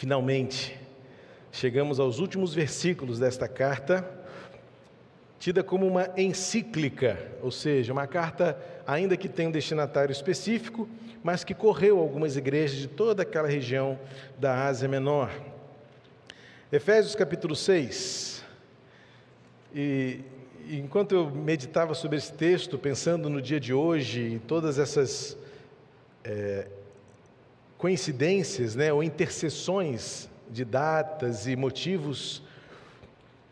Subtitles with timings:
[0.00, 0.80] Finalmente,
[1.52, 4.02] chegamos aos últimos versículos desta carta,
[5.38, 10.88] tida como uma encíclica, ou seja, uma carta, ainda que tenha um destinatário específico,
[11.22, 13.98] mas que correu algumas igrejas de toda aquela região
[14.38, 15.30] da Ásia Menor.
[16.72, 18.42] Efésios capítulo 6.
[19.74, 20.20] E,
[20.66, 25.36] e enquanto eu meditava sobre esse texto, pensando no dia de hoje, em todas essas
[26.24, 26.68] é,
[27.80, 32.42] coincidências, né, ou interseções de datas e motivos,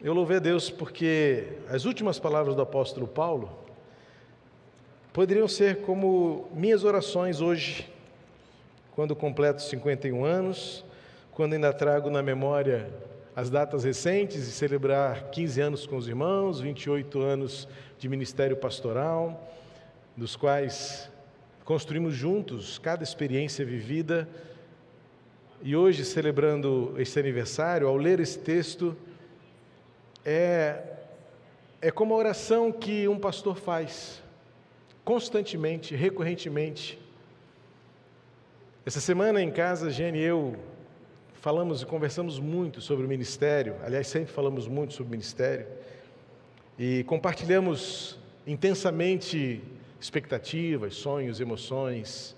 [0.02, 3.50] eu louvei a Deus porque as últimas palavras do apóstolo Paulo
[5.14, 7.90] poderiam ser como minhas orações hoje,
[8.94, 10.84] quando completo 51 anos,
[11.32, 12.92] quando ainda trago na memória
[13.34, 17.66] as datas recentes e celebrar 15 anos com os irmãos, 28 anos
[17.98, 19.50] de ministério pastoral,
[20.14, 21.10] dos quais
[21.68, 24.26] construímos juntos cada experiência vivida.
[25.62, 28.96] E hoje, celebrando este aniversário, ao ler esse texto,
[30.24, 30.82] é,
[31.82, 34.22] é como a oração que um pastor faz,
[35.04, 36.98] constantemente, recorrentemente.
[38.86, 40.56] Essa semana em casa, Gene e eu
[41.34, 45.66] falamos e conversamos muito sobre o ministério, aliás, sempre falamos muito sobre o ministério,
[46.78, 49.62] e compartilhamos intensamente
[50.00, 52.36] expectativas, sonhos, emoções,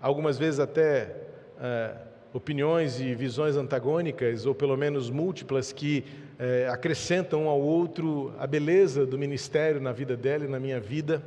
[0.00, 1.14] algumas vezes até
[1.60, 1.94] é,
[2.32, 6.04] opiniões e visões antagônicas, ou pelo menos múltiplas, que
[6.38, 10.80] é, acrescentam um ao outro a beleza do ministério na vida dela e na minha
[10.80, 11.22] vida.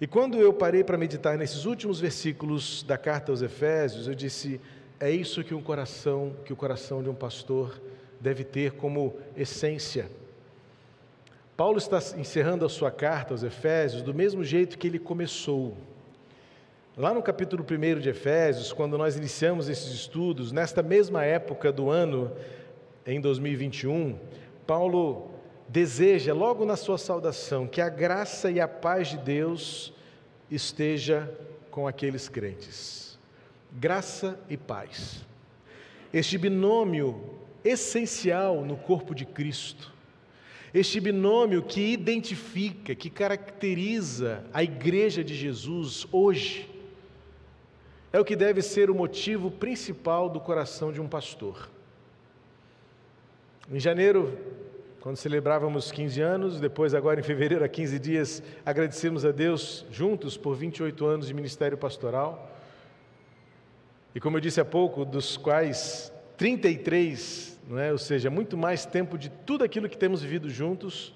[0.00, 4.60] E quando eu parei para meditar nesses últimos versículos da carta aos Efésios, eu disse:
[5.00, 7.80] é isso que um coração, que o coração de um pastor
[8.20, 10.08] deve ter como essência.
[11.58, 15.76] Paulo está encerrando a sua carta aos Efésios do mesmo jeito que ele começou.
[16.96, 21.90] Lá no capítulo 1 de Efésios, quando nós iniciamos esses estudos, nesta mesma época do
[21.90, 22.30] ano,
[23.04, 24.16] em 2021,
[24.68, 25.32] Paulo
[25.68, 29.92] deseja, logo na sua saudação, que a graça e a paz de Deus
[30.48, 31.28] esteja
[31.72, 33.18] com aqueles crentes.
[33.72, 35.26] Graça e paz.
[36.12, 37.20] Este binômio
[37.64, 39.97] essencial no corpo de Cristo
[40.72, 46.68] este binômio que identifica, que caracteriza a igreja de Jesus hoje,
[48.12, 51.68] é o que deve ser o motivo principal do coração de um pastor.
[53.70, 54.38] Em janeiro,
[55.00, 60.36] quando celebrávamos 15 anos, depois, agora em fevereiro, há 15 dias, agradecemos a Deus juntos
[60.36, 62.50] por 28 anos de ministério pastoral.
[64.14, 67.92] E como eu disse há pouco, dos quais 33 não é?
[67.92, 71.12] ou seja, muito mais tempo de tudo aquilo que temos vivido juntos,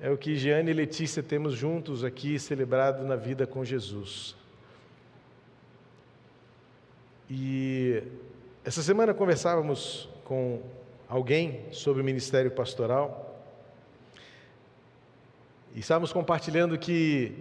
[0.00, 4.34] é o que Jeane e Letícia temos juntos aqui celebrado na vida com Jesus.
[7.28, 8.02] E
[8.64, 10.62] essa semana conversávamos com
[11.08, 13.44] alguém sobre o ministério pastoral
[15.74, 17.34] e estávamos compartilhando que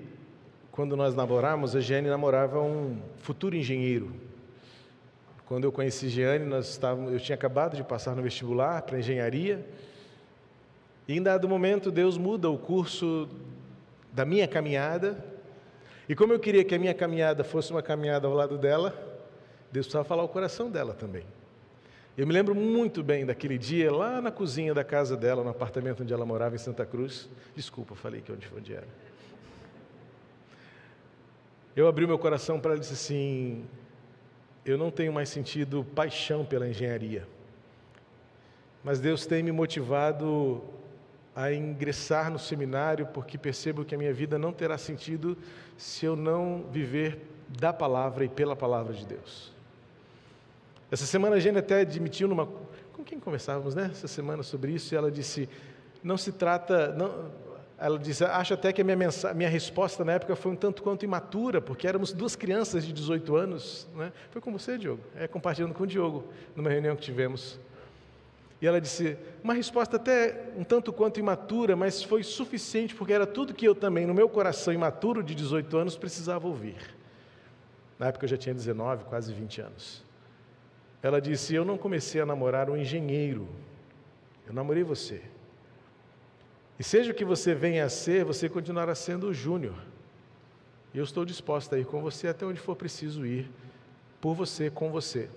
[0.71, 4.11] quando nós namorávamos, a Jeane namorava um futuro engenheiro.
[5.45, 9.65] Quando eu conheci Giane, nós estávamos, eu tinha acabado de passar no vestibular para engenharia.
[11.07, 13.27] E em dado momento, Deus muda o curso
[14.11, 15.23] da minha caminhada.
[16.07, 18.91] E como eu queria que a minha caminhada fosse uma caminhada ao lado dela,
[19.71, 21.25] Deus precisava falar o coração dela também.
[22.15, 26.03] Eu me lembro muito bem daquele dia lá na cozinha da casa dela, no apartamento
[26.03, 27.27] onde ela morava em Santa Cruz.
[27.55, 28.87] Desculpa, falei que onde, onde era.
[31.75, 33.65] Eu abri meu coração para ela e disse assim:
[34.65, 37.27] eu não tenho mais sentido paixão pela engenharia.
[38.83, 40.61] Mas Deus tem me motivado
[41.35, 45.37] a ingressar no seminário porque percebo que a minha vida não terá sentido
[45.77, 47.19] se eu não viver
[47.49, 49.51] da palavra e pela palavra de Deus.
[50.91, 52.47] Essa semana a gente até admitiu numa
[52.93, 53.89] com quem conversávamos, né?
[53.91, 55.49] Essa semana sobre isso, e ela disse:
[56.03, 57.31] não se trata, não,
[57.83, 60.81] ela disse, acho até que a minha, mensagem, minha resposta na época foi um tanto
[60.81, 63.85] quanto imatura, porque éramos duas crianças de 18 anos.
[63.93, 64.13] Né?
[64.31, 66.23] Foi com você, Diogo, é, compartilhando com o Diogo,
[66.55, 67.59] numa reunião que tivemos.
[68.61, 73.27] E ela disse, uma resposta até um tanto quanto imatura, mas foi suficiente, porque era
[73.27, 76.77] tudo que eu também, no meu coração imaturo de 18 anos, precisava ouvir.
[77.99, 80.05] Na época eu já tinha 19, quase 20 anos.
[81.01, 83.45] Ela disse, eu não comecei a namorar um engenheiro,
[84.47, 85.32] eu namorei você.
[86.83, 89.75] E seja o que você venha a ser, você continuará sendo o júnior.
[90.93, 93.49] E eu estou disposta a ir com você até onde for preciso ir,
[94.19, 95.29] por você, com você.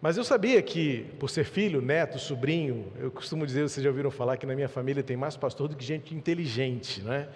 [0.00, 4.10] Mas eu sabia que, por ser filho, neto, sobrinho, eu costumo dizer, vocês já ouviram
[4.10, 7.28] falar que na minha família tem mais pastor do que gente inteligente, né?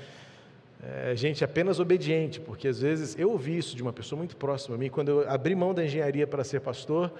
[0.83, 4.77] é, gente apenas obediente, porque às vezes eu ouvi isso de uma pessoa muito próxima
[4.77, 7.13] a mim, quando eu abri mão da engenharia para ser pastor,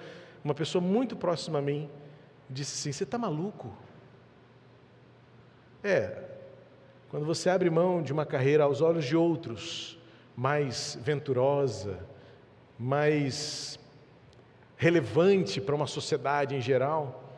[0.43, 1.87] uma pessoa muito próxima a mim
[2.49, 3.71] disse assim: Você está maluco?
[5.83, 6.23] É,
[7.09, 9.99] quando você abre mão de uma carreira aos olhos de outros,
[10.35, 11.99] mais venturosa,
[12.79, 13.77] mais
[14.77, 17.37] relevante para uma sociedade em geral,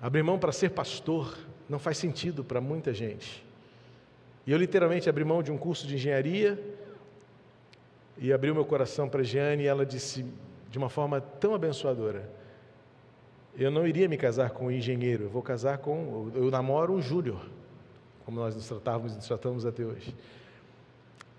[0.00, 1.38] abrir mão para ser pastor
[1.68, 3.44] não faz sentido para muita gente.
[4.46, 6.58] E eu literalmente abri mão de um curso de engenharia
[8.18, 10.24] e abri o meu coração para a Jeane e ela disse
[10.70, 12.28] de uma forma tão abençoadora:
[13.56, 16.30] Eu não iria me casar com um engenheiro, eu vou casar com.
[16.34, 17.44] Eu namoro um júnior,
[18.24, 20.14] como nós nos tratávamos e nos tratamos até hoje.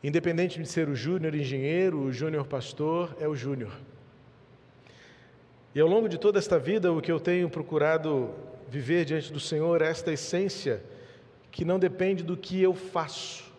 [0.04, 3.71] Independente de ser o júnior engenheiro, o júnior pastor, é o júnior.
[5.74, 8.30] E ao longo de toda esta vida, o que eu tenho procurado
[8.69, 10.83] viver diante do Senhor é esta essência
[11.51, 13.51] que não depende do que eu faço,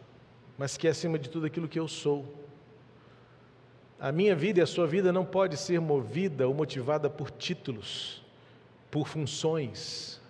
[0.56, 2.24] mas que é acima de tudo aquilo que eu sou.
[3.98, 8.23] A minha vida e a sua vida não pode ser movida ou motivada por títulos,
[8.94, 10.20] por funções,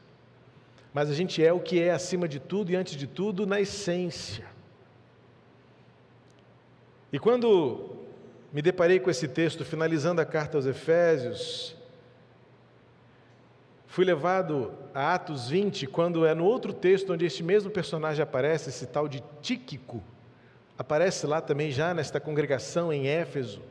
[0.91, 3.61] mas a gente é o que é acima de tudo e antes de tudo na
[3.61, 4.47] essência.
[7.13, 7.91] E quando
[8.51, 11.77] me deparei com esse texto finalizando a carta aos Efésios,
[13.87, 18.69] Fui levado a Atos 20, quando é no outro texto onde este mesmo personagem aparece,
[18.69, 20.03] esse tal de Tíquico,
[20.77, 23.63] aparece lá também já nesta congregação em Éfeso.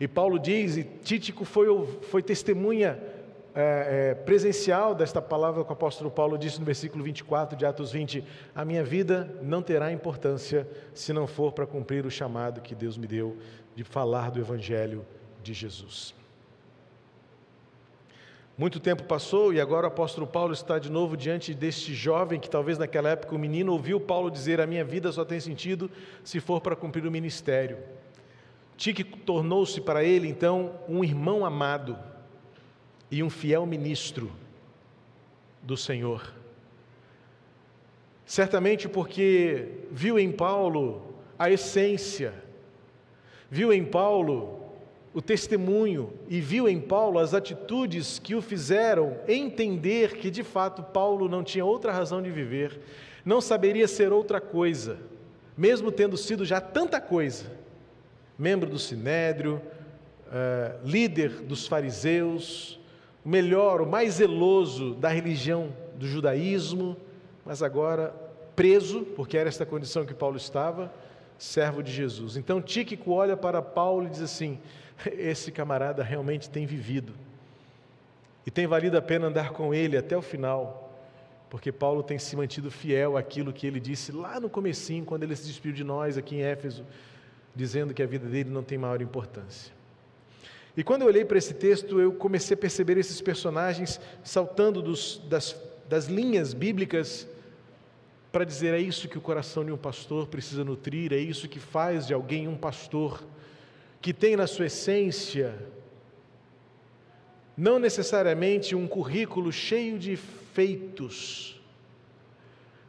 [0.00, 1.66] E Paulo diz, e Títico foi,
[2.04, 2.98] foi testemunha
[3.54, 7.92] é, é, presencial desta palavra que o apóstolo Paulo disse no versículo 24 de Atos
[7.92, 8.24] 20:
[8.54, 12.96] A minha vida não terá importância se não for para cumprir o chamado que Deus
[12.96, 13.36] me deu
[13.74, 15.04] de falar do Evangelho
[15.42, 16.14] de Jesus.
[18.56, 22.50] Muito tempo passou e agora o apóstolo Paulo está de novo diante deste jovem que
[22.50, 25.90] talvez naquela época o menino ouviu Paulo dizer: A minha vida só tem sentido
[26.22, 27.78] se for para cumprir o ministério.
[28.76, 32.09] Tique tornou-se para ele então um irmão amado
[33.10, 34.30] e um fiel ministro
[35.62, 36.32] do Senhor.
[38.24, 42.32] Certamente porque viu em Paulo a essência,
[43.50, 44.60] viu em Paulo
[45.12, 50.82] o testemunho e viu em Paulo as atitudes que o fizeram entender que de fato
[50.82, 52.80] Paulo não tinha outra razão de viver,
[53.24, 54.98] não saberia ser outra coisa,
[55.56, 57.58] mesmo tendo sido já tanta coisa.
[58.38, 59.60] Membro do sinédrio,
[60.28, 62.79] uh, líder dos fariseus,
[63.24, 66.96] o melhor, o mais zeloso da religião do judaísmo,
[67.44, 68.14] mas agora
[68.56, 70.92] preso, porque era esta condição que Paulo estava,
[71.38, 72.36] servo de Jesus.
[72.36, 74.58] Então Tíquico olha para Paulo e diz assim:
[75.12, 77.12] esse camarada realmente tem vivido.
[78.46, 80.90] E tem valido a pena andar com ele até o final,
[81.50, 85.36] porque Paulo tem se mantido fiel àquilo que ele disse lá no comecinho, quando ele
[85.36, 86.84] se despediu de nós aqui em Éfeso,
[87.54, 89.79] dizendo que a vida dele não tem maior importância.
[90.80, 95.20] E quando eu olhei para esse texto, eu comecei a perceber esses personagens saltando dos,
[95.28, 95.54] das,
[95.86, 97.28] das linhas bíblicas
[98.32, 101.60] para dizer é isso que o coração de um pastor precisa nutrir, é isso que
[101.60, 103.22] faz de alguém um pastor
[104.00, 105.54] que tem na sua essência
[107.54, 111.60] não necessariamente um currículo cheio de feitos,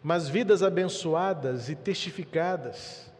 [0.01, 3.10] mas vidas abençoadas e testificadas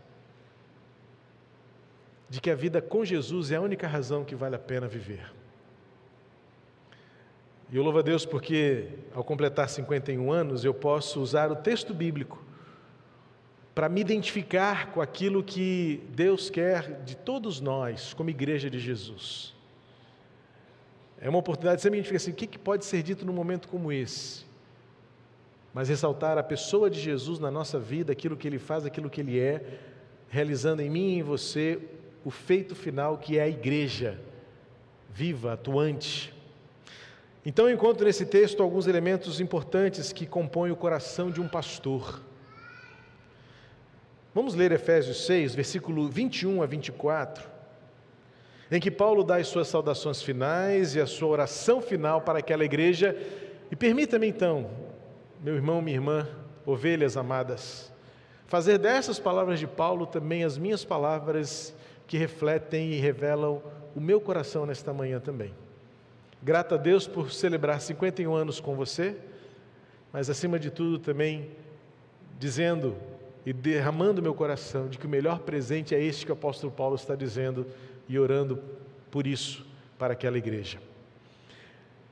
[2.32, 5.34] de que a vida com Jesus é a única razão que vale a pena viver.
[7.70, 11.94] E eu louvo a Deus porque, ao completar 51 anos, eu posso usar o texto
[11.94, 12.42] bíblico
[13.76, 19.54] para me identificar com aquilo que Deus quer de todos nós, como igreja de Jesus.
[21.20, 23.92] É uma oportunidade de sempre identificar assim, o que, pode ser dito num momento como
[23.92, 24.46] esse?
[25.74, 29.20] Mas ressaltar a pessoa de Jesus na nossa vida, aquilo que Ele faz, aquilo que
[29.20, 29.80] Ele é,
[30.30, 34.20] realizando em mim e em você o feito final que é a igreja,
[35.10, 36.34] viva, atuante.
[37.46, 42.22] Então eu encontro nesse texto alguns elementos importantes que compõem o coração de um pastor.
[44.34, 47.50] Vamos ler Efésios 6, versículo 21 a 24,
[48.72, 52.64] em que Paulo dá as suas saudações finais e a sua oração final para aquela
[52.64, 53.18] igreja.
[53.70, 54.70] E permita-me então,
[55.42, 56.30] meu irmão, minha irmã,
[56.66, 57.92] ovelhas amadas,
[58.46, 61.74] fazer dessas palavras de Paulo também as minhas palavras
[62.12, 63.64] que refletem e revelam
[63.96, 65.54] o meu coração nesta manhã também.
[66.44, 69.16] Grato a Deus por celebrar 51 anos com você,
[70.12, 71.52] mas acima de tudo também
[72.38, 72.98] dizendo
[73.46, 76.96] e derramando meu coração de que o melhor presente é este que o apóstolo Paulo
[76.96, 77.66] está dizendo
[78.10, 78.62] e orando
[79.10, 79.66] por isso
[79.98, 80.80] para aquela igreja.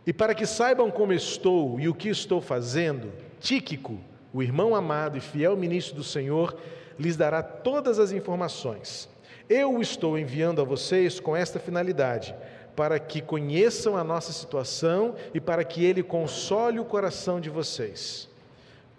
[0.08, 4.00] E para que saibam como estou e o que estou fazendo, Tíquico,
[4.32, 6.58] o irmão amado e fiel ministro do Senhor,
[6.98, 9.10] lhes dará todas as informações.
[9.50, 12.36] Eu estou enviando a vocês com esta finalidade,
[12.76, 18.30] para que conheçam a nossa situação e para que ele console o coração de vocês.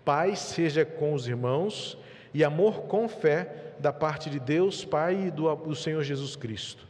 [0.05, 1.97] Paz seja com os irmãos
[2.35, 6.85] e amor com fé da parte de Deus, Pai e do, do Senhor Jesus Cristo.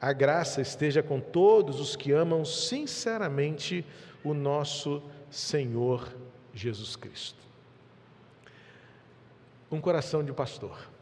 [0.00, 3.86] A graça esteja com todos os que amam sinceramente
[4.24, 6.12] o nosso Senhor
[6.52, 7.38] Jesus Cristo.
[9.70, 10.93] Um coração de pastor.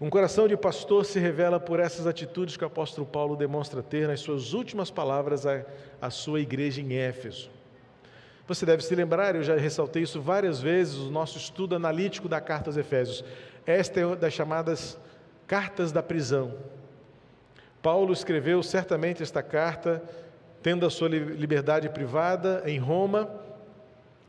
[0.00, 4.06] Um coração de pastor se revela por essas atitudes que o apóstolo Paulo demonstra ter
[4.06, 5.64] nas suas últimas palavras à,
[6.00, 7.50] à sua igreja em Éfeso.
[8.46, 12.40] Você deve se lembrar, eu já ressaltei isso várias vezes, o nosso estudo analítico da
[12.40, 13.24] carta aos Efésios.
[13.66, 14.96] Esta é uma das chamadas
[15.48, 16.54] cartas da prisão.
[17.82, 20.00] Paulo escreveu certamente esta carta,
[20.62, 23.28] tendo a sua liberdade privada em Roma,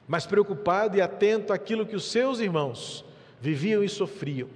[0.07, 3.05] mas preocupado e atento àquilo que os seus irmãos
[3.39, 4.49] viviam e sofriam.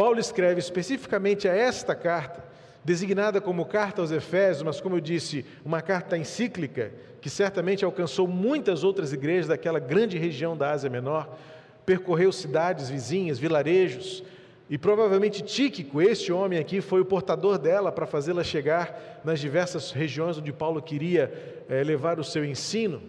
[0.00, 2.42] Paulo escreve especificamente a esta carta,
[2.82, 6.90] designada como carta aos Efésios, mas como eu disse, uma carta encíclica,
[7.20, 11.36] que certamente alcançou muitas outras igrejas daquela grande região da Ásia Menor,
[11.84, 14.24] percorreu cidades vizinhas, vilarejos,
[14.70, 19.90] e provavelmente Tíquico, este homem aqui, foi o portador dela para fazê-la chegar nas diversas
[19.90, 21.30] regiões onde Paulo queria
[21.68, 23.02] é, levar o seu ensino.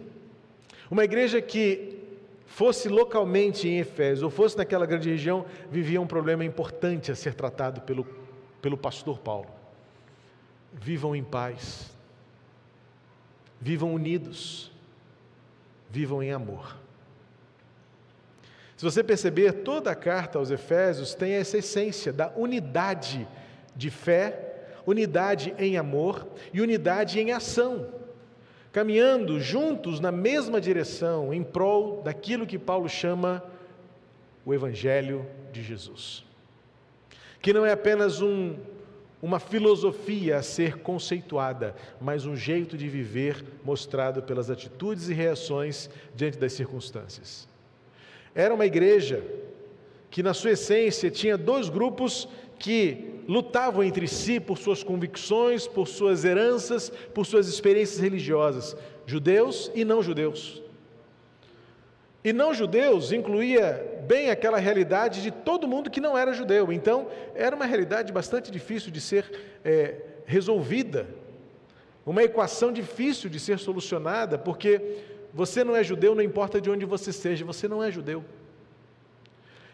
[0.90, 2.01] Uma igreja que
[2.52, 7.32] fosse localmente em Efésio ou fosse naquela grande região, vivia um problema importante a ser
[7.32, 8.06] tratado pelo,
[8.60, 9.48] pelo pastor Paulo.
[10.70, 11.90] Vivam em paz,
[13.58, 14.70] vivam unidos,
[15.88, 16.76] vivam em amor.
[18.76, 23.26] Se você perceber, toda a carta aos Efésios tem essa essência da unidade
[23.74, 28.01] de fé, unidade em amor e unidade em ação
[28.72, 33.44] caminhando juntos na mesma direção em prol daquilo que Paulo chama
[34.44, 36.24] o Evangelho de Jesus.
[37.40, 38.56] Que não é apenas um,
[39.20, 45.90] uma filosofia a ser conceituada, mas um jeito de viver mostrado pelas atitudes e reações
[46.14, 47.46] diante das circunstâncias.
[48.34, 49.22] Era uma igreja
[50.10, 52.26] que, na sua essência, tinha dois grupos
[52.62, 59.68] que lutavam entre si por suas convicções, por suas heranças, por suas experiências religiosas, judeus
[59.74, 60.62] e não judeus.
[62.22, 66.72] E não judeus incluía bem aquela realidade de todo mundo que não era judeu.
[66.72, 71.08] Então, era uma realidade bastante difícil de ser é, resolvida,
[72.06, 75.00] uma equação difícil de ser solucionada, porque
[75.34, 78.24] você não é judeu, não importa de onde você seja, você não é judeu.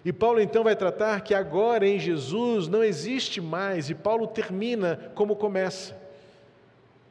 [0.04, 5.10] E Paulo então vai tratar que agora em Jesus não existe mais, e Paulo termina
[5.14, 5.96] como começa.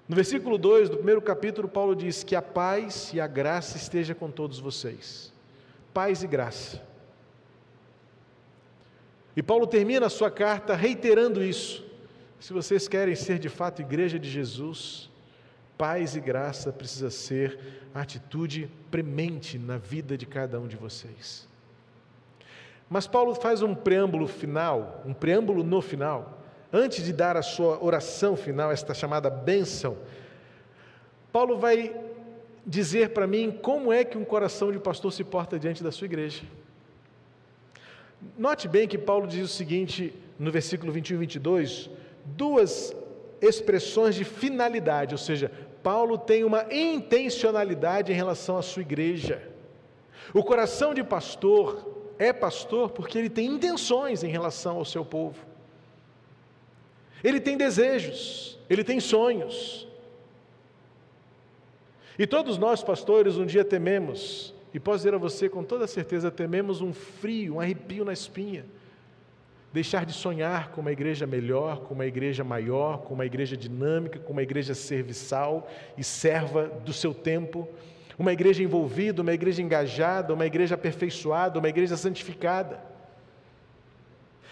[0.07, 4.15] No versículo 2 do primeiro capítulo, Paulo diz que a paz e a graça esteja
[4.15, 5.33] com todos vocês.
[5.93, 6.81] Paz e graça.
[9.35, 11.85] E Paulo termina a sua carta reiterando isso.
[12.39, 15.09] Se vocês querem ser de fato igreja de Jesus,
[15.77, 17.59] paz e graça precisa ser
[17.93, 21.46] a atitude premente na vida de cada um de vocês.
[22.89, 26.41] Mas Paulo faz um preâmbulo final, um preâmbulo no final,
[26.71, 29.97] antes de dar a sua oração final, esta chamada bênção.
[31.31, 31.93] Paulo vai
[32.65, 36.05] dizer para mim como é que um coração de pastor se porta diante da sua
[36.05, 36.43] igreja.
[38.37, 41.89] Note bem que Paulo diz o seguinte no versículo 21 e 22,
[42.25, 42.95] duas
[43.41, 45.51] expressões de finalidade, ou seja,
[45.83, 49.41] Paulo tem uma intencionalidade em relação à sua igreja.
[50.33, 55.45] O coração de pastor é pastor porque ele tem intenções em relação ao seu povo.
[57.23, 59.87] Ele tem desejos, ele tem sonhos.
[62.17, 66.31] E todos nós, pastores, um dia tememos, e posso dizer a você com toda certeza,
[66.31, 68.65] tememos um frio, um arrepio na espinha.
[69.71, 74.17] Deixar de sonhar com uma igreja melhor, com uma igreja maior, com uma igreja dinâmica,
[74.17, 77.67] com uma igreja serviçal e serva do seu tempo
[78.17, 82.81] uma igreja envolvida, uma igreja engajada, uma igreja aperfeiçoada, uma igreja santificada.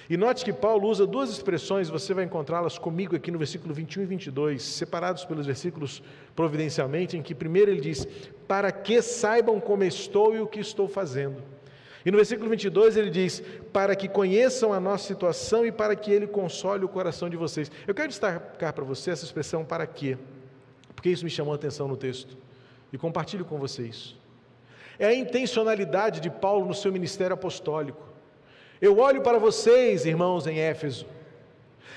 [0.07, 4.03] E note que Paulo usa duas expressões, você vai encontrá-las comigo aqui no versículo 21
[4.03, 6.03] e 22, separados pelos versículos
[6.35, 8.07] providencialmente, em que primeiro ele diz:
[8.47, 11.41] Para que saibam como estou e o que estou fazendo.
[12.05, 13.41] E no versículo 22 ele diz:
[13.73, 17.71] Para que conheçam a nossa situação e para que ele console o coração de vocês.
[17.87, 20.19] Eu quero destacar para você essa expressão para quê,
[20.95, 22.44] porque isso me chamou a atenção no texto
[22.95, 24.15] e compartilho com vocês.
[24.97, 28.01] É a intencionalidade de Paulo no seu ministério apostólico.
[28.81, 31.05] Eu olho para vocês, irmãos em Éfeso,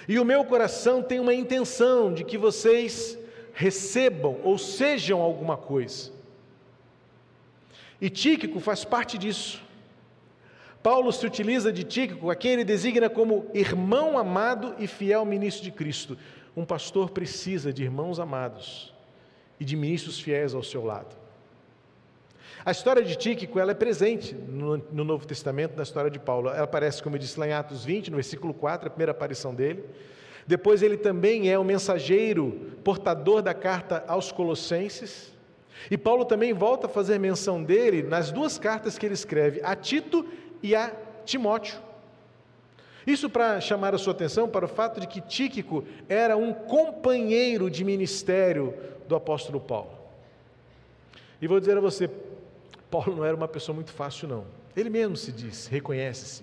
[0.09, 3.17] e o meu coração tem uma intenção de que vocês
[3.55, 6.11] recebam ou sejam alguma coisa.
[8.01, 9.63] E Tíquico faz parte disso.
[10.83, 15.63] Paulo se utiliza de Tíquico, a quem ele designa como irmão amado e fiel ministro
[15.63, 16.19] de Cristo.
[16.57, 18.98] Um pastor precisa de irmãos amados
[19.59, 21.17] e de ministros fiéis ao seu lado.
[22.65, 26.49] A história de Tíquico ela é presente no, no, Novo Testamento, na história de Paulo.
[26.49, 29.55] Ela aparece, como eu disse lá em Atos 20, no versículo 4, a primeira aparição
[29.55, 29.85] dele.
[30.47, 35.33] Depois ele também é o mensageiro, portador da carta aos Colossenses.
[35.91, 39.77] E Paulo também volta a fazer menção dele nas duas cartas que ele escreve, a
[39.77, 40.27] Tito
[40.63, 40.93] e a
[41.25, 41.79] Timóteo.
[43.07, 47.71] Isso para chamar a sua atenção para o fato de que Tíquico era um companheiro
[47.71, 48.75] de ministério
[49.09, 49.91] do apóstolo Paulo.
[51.41, 52.09] E vou dizer a você,
[52.91, 54.45] Paulo não era uma pessoa muito fácil, não.
[54.77, 56.43] Ele mesmo se diz, reconhece-se.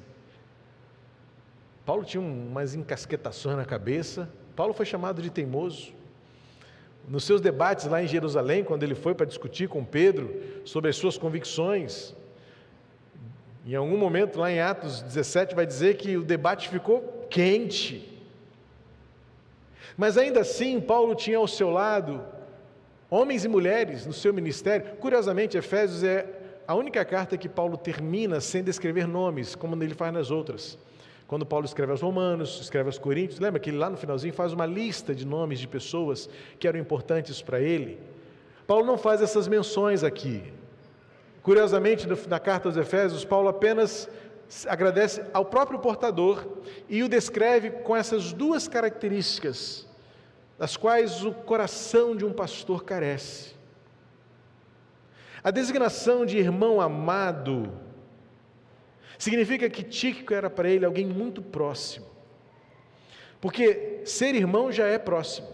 [1.85, 4.29] Paulo tinha umas encasquetações na cabeça.
[4.55, 5.93] Paulo foi chamado de teimoso.
[7.07, 10.95] Nos seus debates lá em Jerusalém, quando ele foi para discutir com Pedro sobre as
[10.95, 12.15] suas convicções,
[13.65, 18.11] em algum momento lá em Atos 17 vai dizer que o debate ficou quente.
[19.95, 22.23] Mas ainda assim, Paulo tinha ao seu lado
[23.09, 24.95] homens e mulheres no seu ministério.
[24.97, 26.25] Curiosamente, Efésios é
[26.67, 30.77] a única carta que Paulo termina sem descrever nomes, como ele faz nas outras.
[31.27, 34.53] Quando Paulo escreve aos Romanos, escreve aos Coríntios, lembra que ele lá no finalzinho faz
[34.53, 37.99] uma lista de nomes de pessoas que eram importantes para ele?
[38.67, 40.43] Paulo não faz essas menções aqui.
[41.41, 44.09] Curiosamente, na carta aos Efésios, Paulo apenas
[44.67, 46.45] agradece ao próprio portador
[46.87, 49.87] e o descreve com essas duas características,
[50.57, 53.53] das quais o coração de um pastor carece.
[55.43, 57.85] A designação de irmão amado
[59.17, 62.05] Significa que Tíquico era para ele alguém muito próximo.
[63.39, 65.47] Porque ser irmão já é próximo.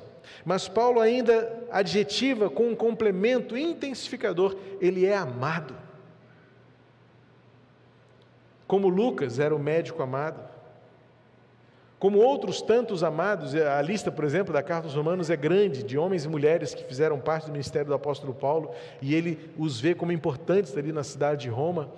[0.46, 5.76] Mas Paulo ainda adjetiva com um complemento intensificador: ele é amado.
[8.66, 10.51] Como Lucas era o médico amado.
[12.02, 16.00] Como outros tantos amados, a lista, por exemplo, da carta aos Romanos é grande, de
[16.00, 19.94] homens e mulheres que fizeram parte do ministério do apóstolo Paulo, e ele os vê
[19.94, 21.92] como importantes ali na cidade de Roma.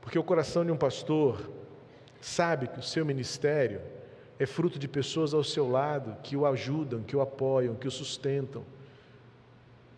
[0.00, 1.50] Porque o coração de um pastor
[2.22, 3.82] sabe que o seu ministério
[4.38, 7.90] é fruto de pessoas ao seu lado que o ajudam, que o apoiam, que o
[7.90, 8.64] sustentam.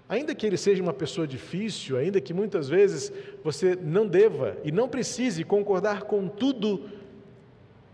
[0.08, 3.12] Ainda que ele seja uma pessoa difícil, ainda que muitas vezes
[3.44, 6.90] você não deva e não precise concordar com tudo,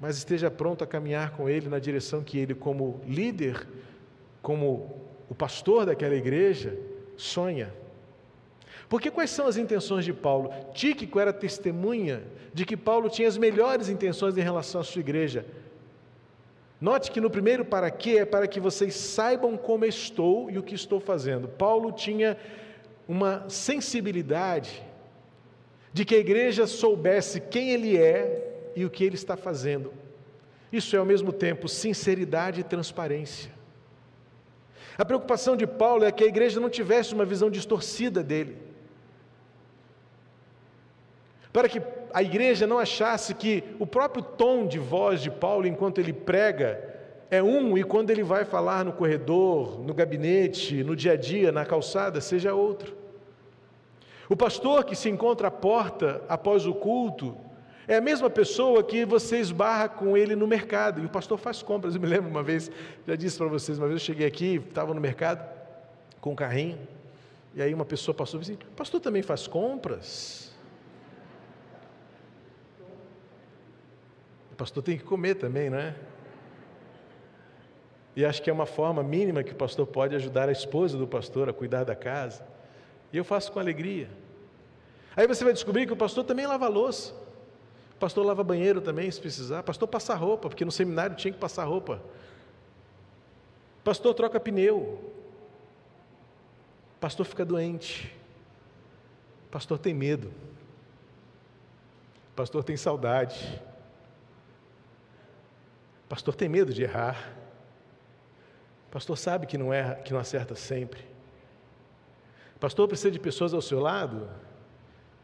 [0.01, 3.69] mas esteja pronto a caminhar com ele na direção que ele, como líder,
[4.41, 6.77] como o pastor daquela igreja,
[7.17, 7.73] sonha.
[8.89, 10.51] Porque quais são as intenções de Paulo?
[10.73, 15.45] Tíquico era testemunha de que Paulo tinha as melhores intenções em relação à sua igreja.
[16.81, 20.63] Note que no primeiro para quê é para que vocês saibam como estou e o
[20.63, 21.47] que estou fazendo.
[21.47, 22.39] Paulo tinha
[23.07, 24.83] uma sensibilidade
[25.93, 29.93] de que a igreja soubesse quem ele é e o que ele está fazendo.
[30.73, 33.51] Isso é ao mesmo tempo sinceridade e transparência.
[34.97, 38.71] A preocupação de Paulo é que a igreja não tivesse uma visão distorcida dele
[41.53, 45.99] para que a igreja não achasse que o próprio tom de voz de Paulo enquanto
[45.99, 46.89] ele prega
[47.31, 51.53] é um e quando ele vai falar no corredor, no gabinete, no dia a dia,
[51.53, 52.97] na calçada, seja outro.
[54.29, 57.37] O pastor que se encontra à porta após o culto
[57.91, 61.61] é a mesma pessoa que você esbarra com ele no mercado e o pastor faz
[61.61, 61.97] compras.
[61.97, 62.71] Eu me lembro uma vez,
[63.05, 65.45] já disse para vocês, uma vez eu cheguei aqui, estava no mercado
[66.21, 66.79] com um carrinho,
[67.53, 70.55] e aí uma pessoa passou e disse: Pastor também faz compras?
[74.57, 75.97] pastor tem que comer também, não é?
[78.15, 81.09] E acho que é uma forma mínima que o pastor pode ajudar a esposa do
[81.09, 82.47] pastor a cuidar da casa.
[83.13, 84.09] E eu faço com alegria.
[85.17, 87.20] Aí você vai descobrir que o pastor também lava louça.
[88.01, 89.63] Pastor lava banheiro também, se precisar.
[89.63, 92.03] Pastor passa roupa, porque no seminário tinha que passar roupa.
[93.85, 95.13] Pastor troca pneu.
[96.99, 98.11] Pastor fica doente.
[99.51, 100.33] Pastor tem medo.
[102.35, 103.63] Pastor tem saudade.
[106.09, 107.35] Pastor tem medo de errar.
[108.91, 111.05] Pastor sabe que não erra, que não acerta sempre.
[112.59, 114.27] Pastor precisa de pessoas ao seu lado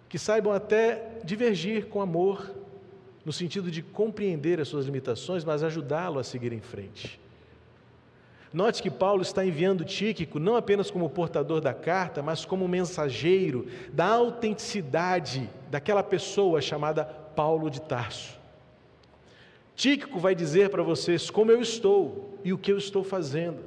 [0.09, 2.55] que saibam até divergir com amor,
[3.27, 7.21] no sentido de compreender as suas limitações, mas ajudá-lo a seguir em frente.
[8.53, 13.67] Note que Paulo está enviando Tíquico não apenas como portador da carta, mas como mensageiro
[13.93, 18.39] da autenticidade daquela pessoa chamada Paulo de Tarso.
[19.75, 23.59] Tíquico vai dizer para vocês como eu estou e o que eu estou fazendo.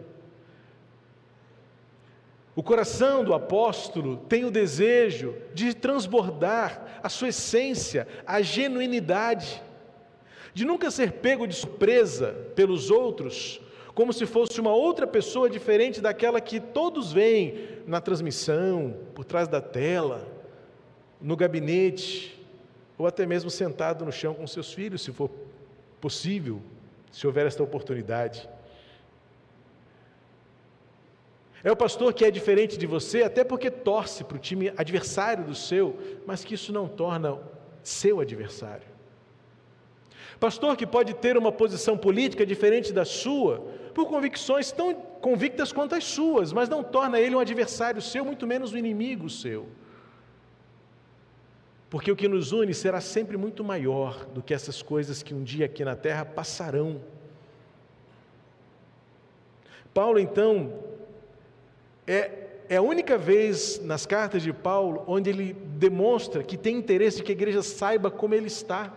[2.55, 9.61] O coração do apóstolo tem o desejo de transbordar a sua essência, a genuinidade,
[10.53, 13.61] de nunca ser pego de surpresa pelos outros,
[13.93, 19.47] como se fosse uma outra pessoa diferente daquela que todos veem na transmissão, por trás
[19.47, 20.27] da tela,
[21.21, 22.39] no gabinete,
[22.97, 25.29] ou até mesmo sentado no chão com seus filhos, se for
[26.01, 26.61] possível,
[27.11, 28.49] se houver esta oportunidade.
[31.63, 35.43] É o pastor que é diferente de você, até porque torce para o time adversário
[35.43, 37.37] do seu, mas que isso não torna
[37.83, 38.87] seu adversário.
[40.39, 43.59] Pastor que pode ter uma posição política diferente da sua,
[43.93, 48.47] por convicções tão convictas quanto as suas, mas não torna ele um adversário seu, muito
[48.47, 49.67] menos um inimigo seu.
[51.89, 55.43] Porque o que nos une será sempre muito maior do que essas coisas que um
[55.43, 57.01] dia aqui na terra passarão.
[59.93, 60.88] Paulo, então,
[62.09, 62.31] é,
[62.67, 67.31] é a única vez nas cartas de Paulo onde ele demonstra que tem interesse que
[67.31, 68.91] a igreja saiba como ele está.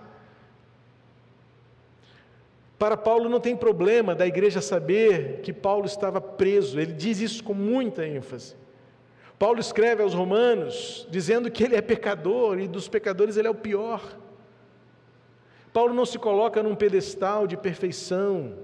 [2.79, 7.44] Para Paulo não tem problema da igreja saber que Paulo estava preso, ele diz isso
[7.44, 8.57] com muita ênfase.
[9.38, 13.55] Paulo escreve aos Romanos dizendo que ele é pecador e dos pecadores ele é o
[13.55, 14.01] pior.
[15.70, 18.55] Paulo não se coloca num pedestal de perfeição,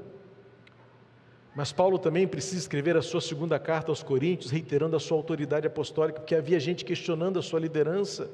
[1.59, 5.67] mas Paulo também precisa escrever a sua segunda carta aos Coríntios, reiterando a sua autoridade
[5.67, 8.31] apostólica, porque havia gente questionando a sua liderança.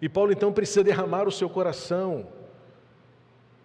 [0.00, 2.28] E Paulo então precisa derramar o seu coração,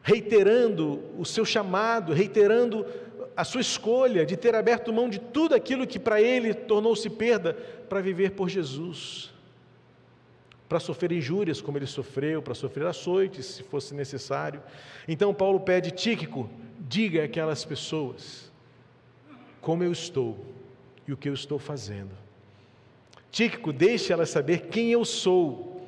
[0.02, 2.86] reiterando o seu chamado, reiterando
[3.34, 7.54] a sua escolha de ter aberto mão de tudo aquilo que para ele tornou-se perda,
[7.88, 9.34] para viver por Jesus,
[10.68, 14.62] para sofrer injúrias como ele sofreu, para sofrer açoites, se fosse necessário.
[15.08, 16.50] Então Paulo pede Tíquico,
[16.80, 18.52] diga àquelas pessoas
[19.62, 20.38] como eu estou
[21.08, 22.12] e o que eu estou fazendo.
[23.32, 25.86] Tíquico, deixe elas saber quem eu sou.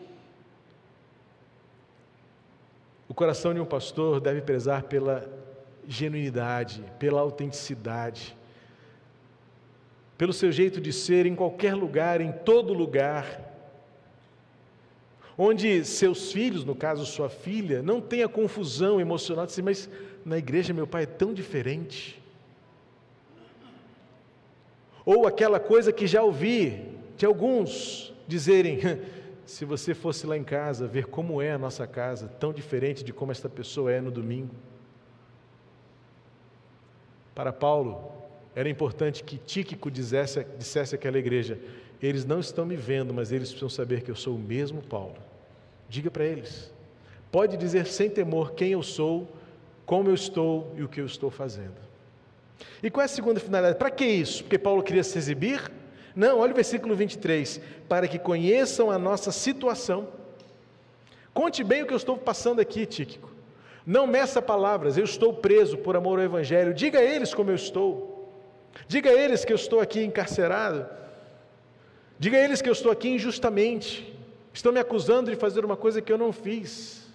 [3.08, 5.28] O coração de um pastor deve prezar pela
[5.88, 8.38] genuinidade, pela autenticidade,
[10.18, 13.49] pelo seu jeito de ser em qualquer lugar, em todo lugar,
[15.42, 19.90] onde seus filhos, no caso sua filha, não tenha confusão emocional de dizer, mas
[20.26, 22.22] na igreja meu pai é tão diferente.
[25.06, 28.80] Ou aquela coisa que já ouvi de alguns dizerem:
[29.46, 33.14] se você fosse lá em casa ver como é a nossa casa, tão diferente de
[33.14, 34.54] como esta pessoa é no domingo.
[37.34, 38.12] Para Paulo,
[38.54, 41.58] era importante que Tíquico dissesse, dissesse àquela igreja:
[42.02, 45.29] eles não estão me vendo, mas eles precisam saber que eu sou o mesmo Paulo.
[45.90, 46.72] Diga para eles.
[47.32, 49.28] Pode dizer sem temor quem eu sou,
[49.86, 51.76] como eu estou e o que eu estou fazendo.
[52.82, 53.78] E qual é a segunda finalidade?
[53.78, 54.44] Para que isso?
[54.44, 55.72] Porque Paulo queria se exibir?
[56.16, 57.60] Não, olha o versículo 23.
[57.88, 60.08] Para que conheçam a nossa situação.
[61.34, 63.30] Conte bem o que eu estou passando aqui, Tíquico.
[63.86, 66.74] Não meça palavras, eu estou preso por amor ao Evangelho.
[66.74, 68.30] Diga a eles como eu estou.
[68.88, 70.86] Diga a eles que eu estou aqui encarcerado.
[72.20, 74.19] Diga a eles que eu estou aqui injustamente.
[74.54, 77.08] Estão me acusando de fazer uma coisa que eu não fiz.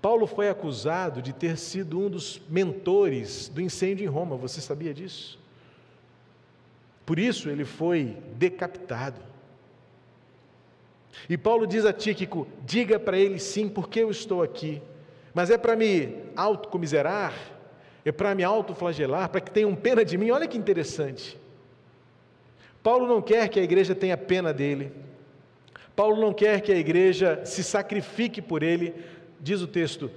[0.00, 4.92] Paulo foi acusado de ter sido um dos mentores do incêndio em Roma, você sabia
[4.92, 5.38] disso?
[7.06, 9.20] Por isso ele foi decapitado.
[11.28, 14.82] E Paulo diz a Tíquico: diga para ele sim, porque eu estou aqui.
[15.32, 17.34] Mas é para me autocomiserar,
[18.04, 20.30] é para me autoflagelar, para que tenham pena de mim.
[20.30, 21.38] Olha que interessante.
[22.82, 24.92] Paulo não quer que a igreja tenha pena dele.
[25.96, 28.94] Paulo não quer que a igreja se sacrifique por ele,
[29.40, 30.10] diz o texto,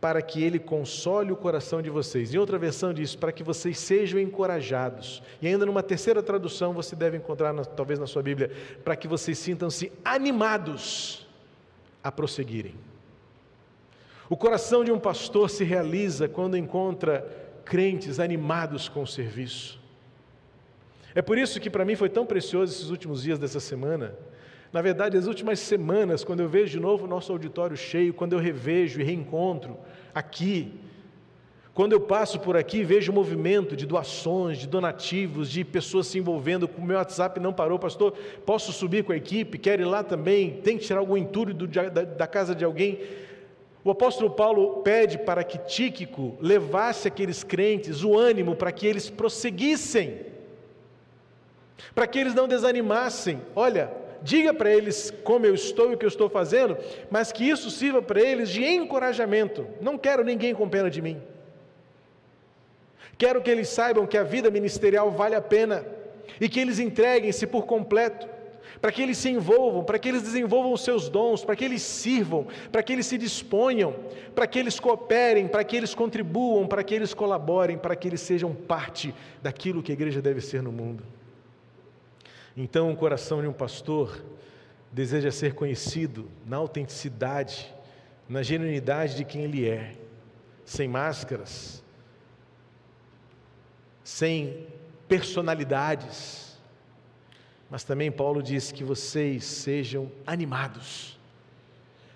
[0.00, 2.34] para que ele console o coração de vocês.
[2.34, 5.22] Em outra versão diz, para que vocês sejam encorajados.
[5.40, 8.50] E ainda numa terceira tradução você deve encontrar, talvez na sua Bíblia,
[8.84, 11.26] para que vocês sintam-se animados
[12.04, 12.74] a prosseguirem.
[14.28, 17.26] O coração de um pastor se realiza quando encontra
[17.64, 19.80] crentes animados com o serviço.
[21.14, 24.14] É por isso que para mim foi tão precioso esses últimos dias dessa semana
[24.72, 28.32] na verdade, as últimas semanas, quando eu vejo de novo o nosso auditório cheio, quando
[28.32, 29.76] eu revejo e reencontro
[30.14, 30.72] aqui,
[31.76, 36.70] quando eu passo por aqui, vejo movimento de doações, de donativos, de pessoas se envolvendo,
[36.78, 38.14] o meu WhatsApp não parou, pastor,
[38.46, 42.02] posso subir com a equipe, quero ir lá também, tem que tirar algum entulho da,
[42.02, 42.98] da casa de alguém.
[43.84, 49.10] O apóstolo Paulo pede para que Tíquico levasse aqueles crentes o ânimo para que eles
[49.10, 50.22] prosseguissem,
[51.94, 53.42] para que eles não desanimassem.
[53.54, 56.76] Olha, diga para eles como eu estou e o que eu estou fazendo,
[57.10, 59.66] mas que isso sirva para eles de encorajamento.
[59.80, 61.20] Não quero ninguém com pena de mim.
[63.18, 65.84] Quero que eles saibam que a vida ministerial vale a pena
[66.40, 68.28] e que eles entreguem-se por completo,
[68.80, 71.80] para que eles se envolvam, para que eles desenvolvam os seus dons, para que eles
[71.80, 73.94] sirvam, para que eles se disponham,
[74.34, 78.20] para que eles cooperem, para que eles contribuam, para que eles colaborem, para que eles
[78.20, 81.02] sejam parte daquilo que a igreja deve ser no mundo.
[82.56, 84.24] Então, o coração de um pastor
[84.90, 87.74] deseja ser conhecido na autenticidade,
[88.26, 89.94] na genuinidade de quem ele é,
[90.64, 91.84] sem máscaras,
[94.02, 94.66] sem
[95.06, 96.58] personalidades.
[97.70, 101.18] Mas também Paulo diz que vocês sejam animados,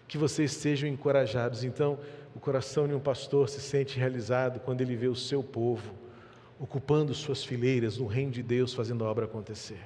[0.09, 1.65] que vocês sejam encorajados.
[1.65, 1.99] Então,
[2.35, 5.93] o coração de um pastor se sente realizado quando ele vê o seu povo
[6.59, 9.81] ocupando suas fileiras no reino de Deus, fazendo a obra acontecer.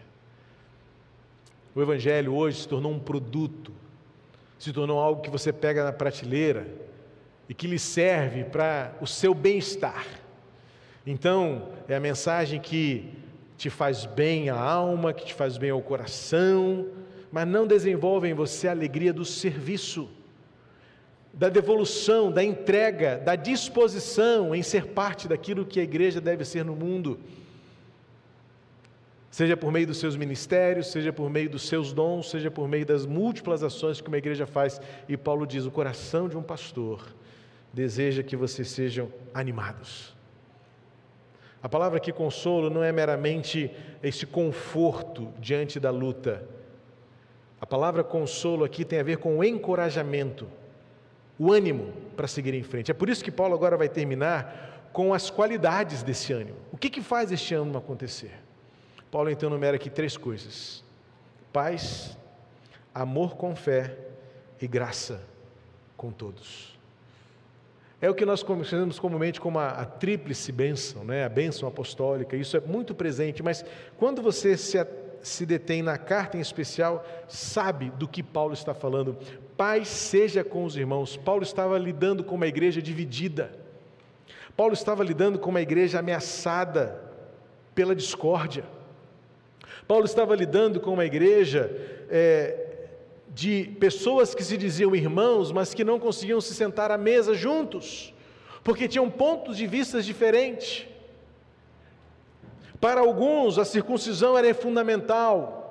[1.74, 3.72] O Evangelho hoje se tornou um produto,
[4.58, 6.68] se tornou algo que você pega na prateleira
[7.48, 10.06] e que lhe serve para o seu bem-estar.
[11.04, 13.12] Então, é a mensagem que
[13.58, 16.86] te faz bem à alma, que te faz bem ao coração,
[17.32, 20.08] mas não desenvolve em você a alegria do serviço,
[21.32, 26.64] da devolução, da entrega, da disposição em ser parte daquilo que a igreja deve ser
[26.64, 27.18] no mundo
[29.34, 32.86] seja por meio dos seus ministérios, seja por meio dos seus dons, seja por meio
[32.86, 34.80] das múltiplas ações que uma igreja faz.
[35.08, 37.04] E Paulo diz: o coração de um pastor
[37.72, 40.14] deseja que vocês sejam animados.
[41.60, 43.72] A palavra aqui consolo não é meramente
[44.04, 46.48] esse conforto diante da luta.
[47.60, 50.46] A palavra consolo aqui tem a ver com o encorajamento,
[51.36, 52.92] o ânimo para seguir em frente.
[52.92, 56.58] É por isso que Paulo agora vai terminar com as qualidades desse ânimo.
[56.70, 58.43] O que, que faz este ânimo acontecer?
[59.14, 60.82] Paulo então numera aqui três coisas:
[61.52, 62.18] paz,
[62.92, 63.96] amor com fé
[64.60, 65.22] e graça
[65.96, 66.76] com todos.
[68.00, 71.24] É o que nós conhecemos comumente como a, a tríplice bênção, né?
[71.24, 73.64] a bênção apostólica, isso é muito presente, mas
[73.96, 74.84] quando você se,
[75.22, 79.16] se detém na carta em especial, sabe do que Paulo está falando.
[79.56, 81.16] Paz seja com os irmãos.
[81.16, 83.52] Paulo estava lidando com uma igreja dividida.
[84.56, 87.00] Paulo estava lidando com uma igreja ameaçada
[87.76, 88.64] pela discórdia.
[89.86, 91.70] Paulo estava lidando com uma igreja
[92.10, 92.66] é,
[93.28, 98.14] de pessoas que se diziam irmãos, mas que não conseguiam se sentar à mesa juntos,
[98.62, 100.86] porque tinham pontos de vista diferentes.
[102.80, 105.64] Para alguns, a circuncisão era fundamental,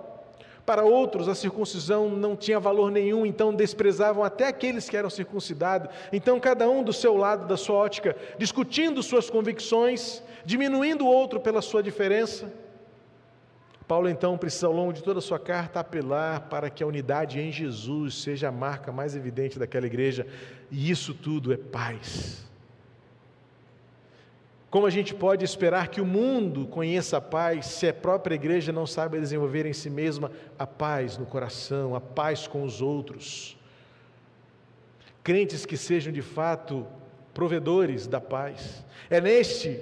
[0.66, 5.90] para outros, a circuncisão não tinha valor nenhum, então desprezavam até aqueles que eram circuncidados.
[6.12, 11.40] Então, cada um do seu lado, da sua ótica, discutindo suas convicções, diminuindo o outro
[11.40, 12.50] pela sua diferença.
[13.94, 17.40] Paulo então precisa, ao longo de toda a sua carta, apelar para que a unidade
[17.40, 20.26] em Jesus seja a marca mais evidente daquela igreja,
[20.72, 22.44] e isso tudo é paz.
[24.72, 28.72] Como a gente pode esperar que o mundo conheça a paz se a própria igreja
[28.72, 33.56] não sabe desenvolver em si mesma a paz no coração, a paz com os outros?
[35.24, 36.88] Crentes que sejam de fato
[37.32, 38.84] provedores da paz.
[39.08, 39.80] É neste,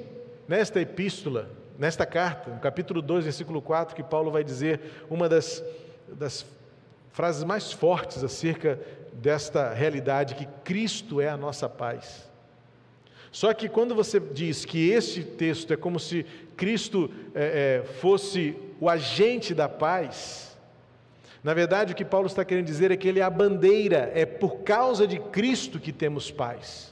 [0.49, 5.63] nesta epístola, nesta carta, no capítulo 2, versículo 4, que Paulo vai dizer uma das,
[6.09, 6.45] das
[7.09, 8.79] frases mais fortes acerca
[9.13, 12.29] desta realidade que Cristo é a nossa paz.
[13.31, 16.23] Só que quando você diz que este texto é como se
[16.55, 20.55] Cristo é, é, fosse o agente da paz,
[21.43, 24.23] na verdade o que Paulo está querendo dizer é que ele é a bandeira, é
[24.23, 26.90] por causa de Cristo que temos paz.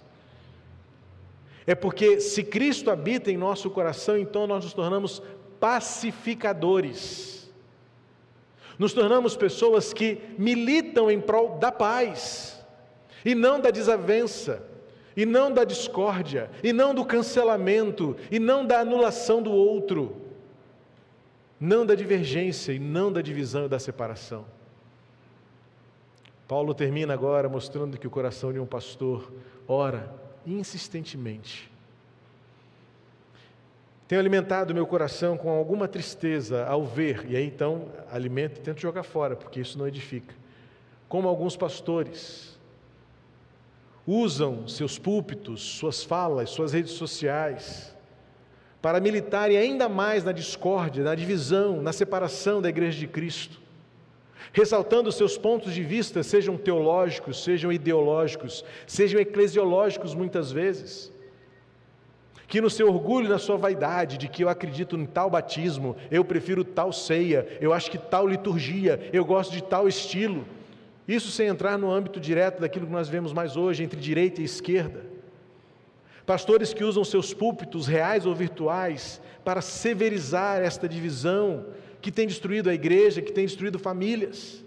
[1.70, 5.22] É porque se Cristo habita em nosso coração, então nós nos tornamos
[5.60, 7.48] pacificadores.
[8.80, 12.60] Nos tornamos pessoas que militam em prol da paz,
[13.24, 14.64] e não da desavença,
[15.16, 20.20] e não da discórdia, e não do cancelamento, e não da anulação do outro,
[21.60, 24.44] não da divergência, e não da divisão e da separação.
[26.48, 29.32] Paulo termina agora mostrando que o coração de um pastor
[29.68, 31.72] ora insistentemente.
[34.08, 38.82] Tenho alimentado meu coração com alguma tristeza ao ver, e aí então alimento e tento
[38.82, 40.34] jogar fora, porque isso não edifica.
[41.08, 42.58] Como alguns pastores
[44.08, 47.96] usam seus púlpitos, suas falas, suas redes sociais,
[48.82, 53.69] para militarem ainda mais na discórdia, na divisão, na separação da igreja de Cristo
[54.52, 61.12] ressaltando seus pontos de vista, sejam teológicos, sejam ideológicos, sejam eclesiológicos muitas vezes.
[62.48, 66.26] Que no seu orgulho, na sua vaidade, de que eu acredito em tal batismo, eu
[66.26, 70.46] prefiro tal ceia, eu acho que tal liturgia, eu gosto de tal estilo.
[71.08, 74.46] Isso sem entrar no âmbito direto daquilo que nós vemos mais hoje entre direita e
[74.46, 75.06] esquerda.
[76.26, 81.66] Pastores que usam seus púlpitos, reais ou virtuais, para severizar esta divisão
[82.02, 84.64] que tem destruído a igreja, que tem destruído famílias.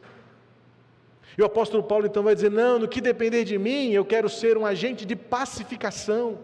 [1.37, 4.29] E o apóstolo Paulo então vai dizer: não, no que depender de mim, eu quero
[4.29, 6.39] ser um agente de pacificação,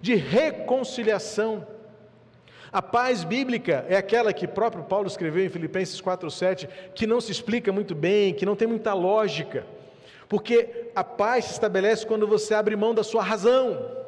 [0.00, 1.66] de reconciliação.
[2.72, 7.32] A paz bíblica é aquela que próprio Paulo escreveu em Filipenses 4:7, que não se
[7.32, 9.64] explica muito bem, que não tem muita lógica.
[10.28, 14.05] Porque a paz se estabelece quando você abre mão da sua razão.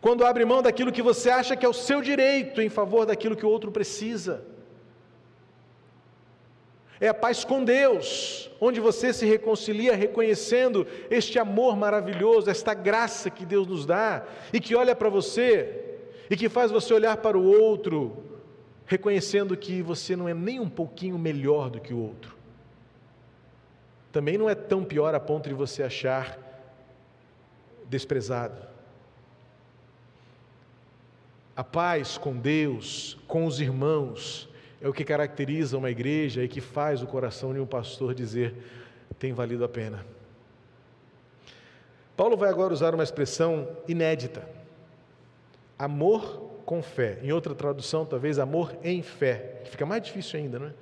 [0.00, 3.36] Quando abre mão daquilo que você acha que é o seu direito em favor daquilo
[3.36, 4.44] que o outro precisa.
[7.00, 13.30] É a paz com Deus, onde você se reconcilia reconhecendo este amor maravilhoso, esta graça
[13.30, 15.84] que Deus nos dá e que olha para você
[16.28, 18.24] e que faz você olhar para o outro,
[18.84, 22.36] reconhecendo que você não é nem um pouquinho melhor do que o outro.
[24.10, 26.36] Também não é tão pior a ponto de você achar
[27.88, 28.77] desprezado.
[31.58, 34.48] A paz com Deus, com os irmãos,
[34.80, 38.54] é o que caracteriza uma igreja e que faz o coração de um pastor dizer:
[39.18, 40.06] tem valido a pena.
[42.16, 44.48] Paulo vai agora usar uma expressão inédita
[45.76, 47.18] amor com fé.
[47.24, 50.72] Em outra tradução, talvez amor em fé, que fica mais difícil ainda, né?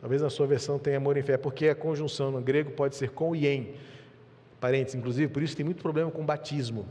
[0.00, 3.10] Talvez na sua versão tenha amor em fé, porque a conjunção no grego pode ser
[3.10, 3.74] com e em.
[4.58, 6.88] Parênteses, inclusive, por isso tem muito problema com batismo,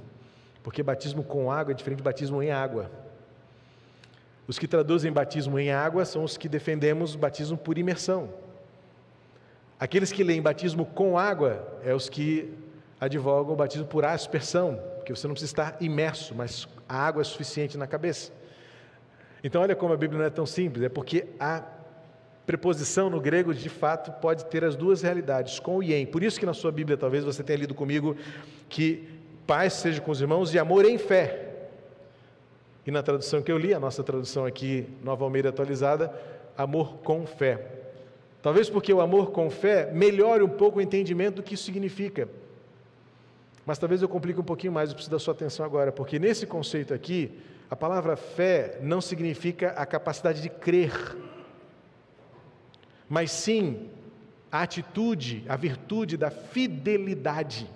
[0.61, 3.09] porque batismo com água é diferente de batismo em água.
[4.51, 8.33] Os que traduzem batismo em água são os que defendemos batismo por imersão.
[9.79, 12.53] Aqueles que leem batismo com água é os que
[12.99, 17.23] advogam o batismo por aspersão, porque você não precisa estar imerso, mas a água é
[17.23, 18.33] suficiente na cabeça.
[19.41, 21.63] Então, olha como a Bíblia não é tão simples, é porque a
[22.45, 26.05] preposição no grego, de fato, pode ter as duas realidades, com e em.
[26.05, 28.17] Por isso que na sua Bíblia, talvez você tenha lido comigo,
[28.67, 29.07] que
[29.47, 31.50] paz seja com os irmãos e amor em fé.
[32.85, 36.13] E na tradução que eu li, a nossa tradução aqui, Nova Almeida atualizada,
[36.57, 37.67] amor com fé.
[38.41, 42.27] Talvez porque o amor com fé melhore um pouco o entendimento do que isso significa.
[43.65, 46.47] Mas talvez eu complique um pouquinho mais, eu preciso da sua atenção agora, porque nesse
[46.47, 47.39] conceito aqui,
[47.69, 50.91] a palavra fé não significa a capacidade de crer,
[53.07, 53.89] mas sim
[54.51, 57.69] a atitude, a virtude da fidelidade.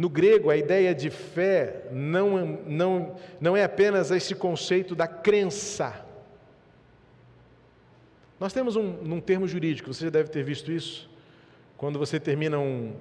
[0.00, 6.06] No grego, a ideia de fé não, não, não é apenas esse conceito da crença.
[8.40, 11.06] Nós temos um, um termo jurídico, você já deve ter visto isso.
[11.76, 12.94] Quando você termina um,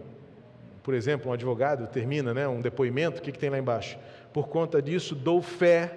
[0.83, 3.97] por exemplo, um advogado termina né, um depoimento, o que, que tem lá embaixo?
[4.33, 5.93] Por conta disso, dou fé.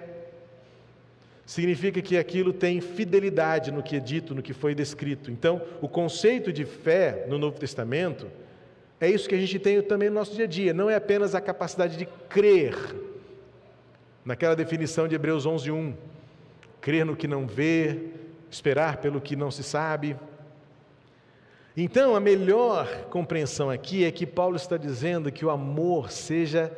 [1.45, 5.29] Significa que aquilo tem fidelidade no que é dito, no que foi descrito.
[5.29, 8.31] Então, o conceito de fé no Novo Testamento
[9.03, 10.73] é isso que a gente tem também no nosso dia a dia.
[10.73, 12.73] Não é apenas a capacidade de crer,
[14.23, 15.93] naquela definição de Hebreus 11:1,
[16.79, 18.11] crer no que não vê,
[18.49, 20.15] esperar pelo que não se sabe.
[21.75, 26.71] Então, a melhor compreensão aqui é que Paulo está dizendo que o amor seja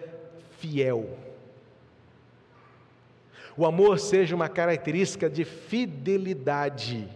[0.58, 1.20] fiel.
[3.56, 7.08] O amor seja uma característica de fidelidade.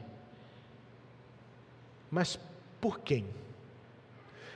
[2.11, 2.39] Mas
[2.79, 3.25] por quem?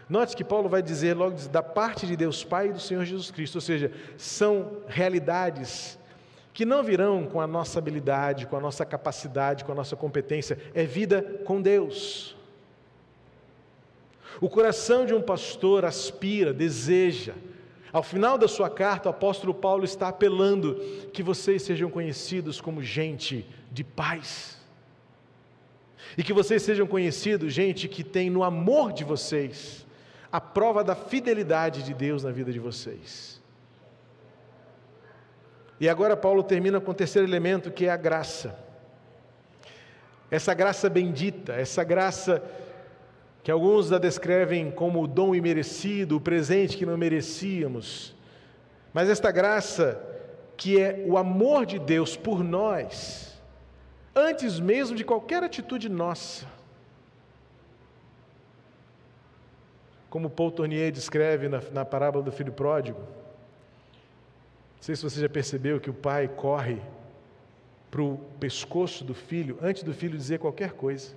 [0.09, 3.31] Note que Paulo vai dizer logo da parte de Deus Pai e do Senhor Jesus
[3.31, 5.97] Cristo, ou seja, são realidades
[6.53, 10.57] que não virão com a nossa habilidade, com a nossa capacidade, com a nossa competência,
[10.73, 12.35] é vida com Deus.
[14.39, 17.33] O coração de um pastor aspira, deseja.
[17.91, 20.75] Ao final da sua carta, o apóstolo Paulo está apelando
[21.11, 24.57] que vocês sejam conhecidos como gente de paz.
[26.17, 29.85] E que vocês sejam conhecidos, gente que tem no amor de vocês
[30.33, 33.39] a prova da fidelidade de Deus na vida de vocês.
[35.79, 38.57] E agora Paulo termina com o terceiro elemento, que é a graça.
[40.31, 42.43] Essa graça bendita, essa graça
[43.43, 48.15] que alguns a descrevem como o dom imerecido, o presente que não merecíamos.
[48.91, 50.01] Mas esta graça,
[50.57, 53.39] que é o amor de Deus por nós,
[54.15, 56.47] antes mesmo de qualquer atitude nossa.
[60.13, 62.99] Como Paul Tournier descreve na, na parábola do filho pródigo.
[62.99, 66.79] Não sei se você já percebeu que o pai corre
[67.89, 71.15] para o pescoço do filho antes do filho dizer qualquer coisa.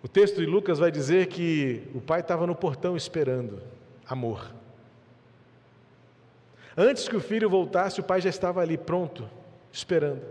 [0.00, 3.60] O texto de Lucas vai dizer que o pai estava no portão esperando
[4.06, 4.54] amor.
[6.76, 9.28] Antes que o filho voltasse, o pai já estava ali pronto,
[9.72, 10.22] esperando.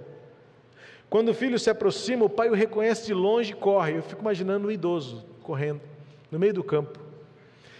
[1.09, 3.97] Quando o filho se aproxima, o pai o reconhece de longe e corre.
[3.97, 5.81] Eu fico imaginando um idoso correndo
[6.29, 6.99] no meio do campo.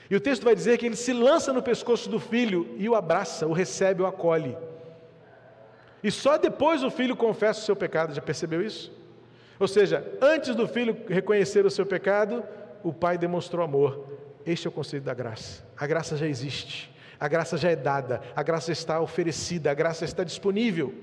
[0.10, 2.96] E o texto vai dizer que ele se lança no pescoço do filho e o
[2.96, 4.58] abraça, o recebe, o acolhe.
[6.04, 8.92] E só depois o filho confessa o seu pecado, já percebeu isso?
[9.60, 12.44] Ou seja, antes do filho reconhecer o seu pecado,
[12.84, 14.06] o pai demonstrou amor.
[14.46, 15.64] Este é o conceito da graça.
[15.78, 20.04] A graça já existe, a graça já é dada, a graça está oferecida, a graça
[20.04, 20.94] está disponível.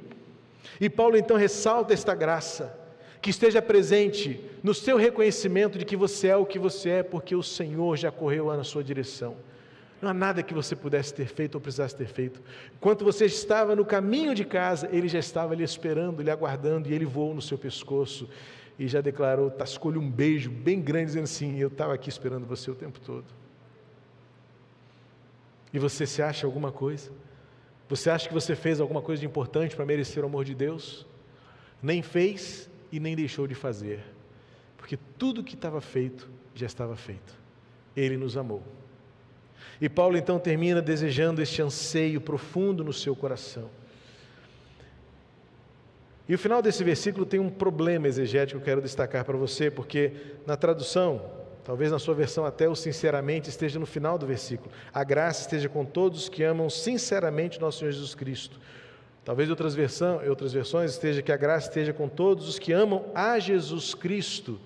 [0.81, 2.77] E Paulo então ressalta esta graça,
[3.21, 7.35] que esteja presente no seu reconhecimento de que você é o que você é, porque
[7.35, 9.37] o Senhor já correu na sua direção.
[10.01, 12.41] Não há nada que você pudesse ter feito ou precisasse ter feito.
[12.77, 16.95] Enquanto você estava no caminho de casa, ele já estava ali esperando, lhe aguardando, e
[16.95, 18.29] ele voou no seu pescoço
[18.79, 22.71] e já declarou, tascou-lhe um beijo bem grande, dizendo assim: Eu estava aqui esperando você
[22.71, 23.25] o tempo todo.
[25.73, 27.11] E você se acha alguma coisa?
[27.89, 31.07] Você acha que você fez alguma coisa de importante para merecer o amor de Deus?
[31.83, 34.03] Nem fez e nem deixou de fazer,
[34.77, 37.35] porque tudo que estava feito já estava feito.
[37.97, 38.63] Ele nos amou.
[39.81, 43.71] E Paulo então termina desejando este anseio profundo no seu coração.
[46.29, 49.71] E o final desse versículo tem um problema exegético que eu quero destacar para você,
[49.71, 50.13] porque
[50.47, 51.23] na tradução,
[51.65, 54.71] talvez na sua versão até o sinceramente esteja no final do versículo.
[54.93, 58.61] A graça esteja com todos os que amam sinceramente nosso Senhor Jesus Cristo.
[59.29, 63.05] Talvez outras, versão, outras versões esteja que a graça esteja com todos os que amam
[63.15, 64.59] a Jesus Cristo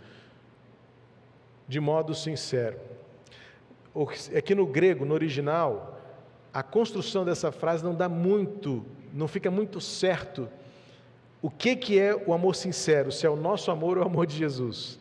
[1.67, 2.79] de modo sincero.
[4.39, 6.01] Aqui no grego, no original,
[6.55, 10.49] a construção dessa frase não dá muito, não fica muito certo
[11.43, 14.29] o que, que é o amor sincero, se é o nosso amor ou o amor
[14.29, 14.97] de Jesus.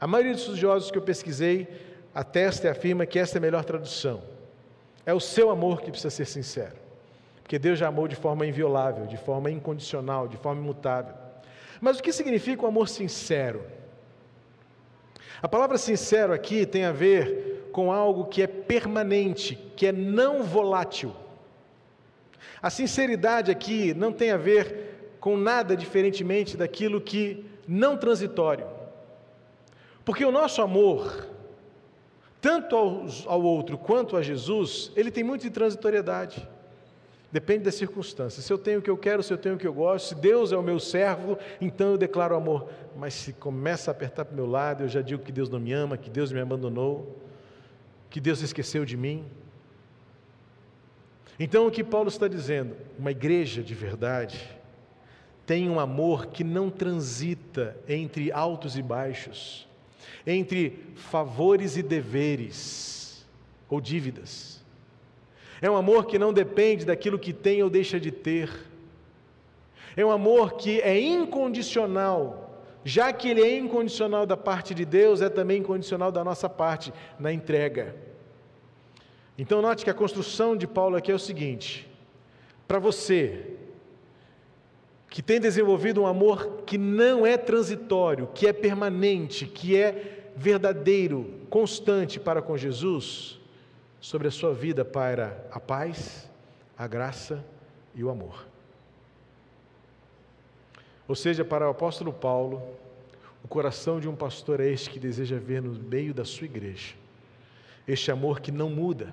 [0.00, 1.68] A maioria dos estudiosos que eu pesquisei
[2.14, 4.22] atesta e afirma que esta é a melhor tradução.
[5.04, 6.85] É o seu amor que precisa ser sincero.
[7.46, 11.14] Porque Deus já amou de forma inviolável, de forma incondicional, de forma imutável.
[11.80, 13.64] Mas o que significa o amor sincero?
[15.40, 20.42] A palavra sincero aqui tem a ver com algo que é permanente, que é não
[20.42, 21.14] volátil.
[22.60, 28.66] A sinceridade aqui não tem a ver com nada diferentemente daquilo que não transitório.
[30.04, 31.28] Porque o nosso amor,
[32.40, 36.55] tanto ao, ao outro quanto a Jesus, ele tem muito de transitoriedade.
[37.36, 38.46] Depende das circunstâncias.
[38.46, 40.14] Se eu tenho o que eu quero, se eu tenho o que eu gosto, se
[40.14, 42.70] Deus é o meu servo, então eu declaro amor.
[42.96, 45.60] Mas se começa a apertar para o meu lado, eu já digo que Deus não
[45.60, 47.14] me ama, que Deus me abandonou,
[48.08, 49.22] que Deus esqueceu de mim.
[51.38, 52.74] Então o que Paulo está dizendo?
[52.98, 54.40] Uma igreja de verdade
[55.44, 59.68] tem um amor que não transita entre altos e baixos,
[60.26, 63.26] entre favores e deveres
[63.68, 64.64] ou dívidas.
[65.60, 68.50] É um amor que não depende daquilo que tem ou deixa de ter.
[69.96, 75.22] É um amor que é incondicional, já que ele é incondicional da parte de Deus,
[75.22, 77.96] é também incondicional da nossa parte na entrega.
[79.38, 81.88] Então, note que a construção de Paulo aqui é o seguinte:
[82.68, 83.56] para você,
[85.08, 91.40] que tem desenvolvido um amor que não é transitório, que é permanente, que é verdadeiro,
[91.48, 93.40] constante para com Jesus,
[94.06, 96.30] sobre a sua vida paira a paz,
[96.78, 97.44] a graça
[97.92, 98.46] e o amor.
[101.08, 102.62] Ou seja, para o apóstolo Paulo,
[103.42, 106.94] o coração de um pastor é este que deseja ver no meio da sua igreja
[107.88, 109.12] este amor que não muda,